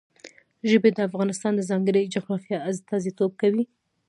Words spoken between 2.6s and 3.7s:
استازیتوب کوي.